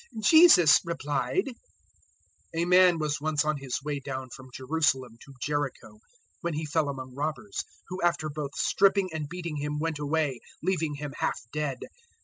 010:030 0.15 0.23
Jesus 0.27 0.79
replied, 0.83 1.53
"A 2.55 2.65
man 2.65 2.97
was 2.97 3.21
once 3.21 3.45
on 3.45 3.57
his 3.57 3.83
way 3.83 3.99
down 3.99 4.31
from 4.31 4.49
Jerusalem 4.51 5.15
to 5.23 5.33
Jericho 5.39 5.99
when 6.39 6.55
he 6.55 6.65
fell 6.65 6.89
among 6.89 7.13
robbers, 7.13 7.63
who 7.89 8.01
after 8.01 8.27
both 8.27 8.55
stripping 8.55 9.11
and 9.13 9.29
beating 9.29 9.57
him 9.57 9.77
went 9.77 9.99
away, 9.99 10.39
leaving 10.63 10.95
him 10.95 11.13
half 11.19 11.39
dead. 11.53 11.77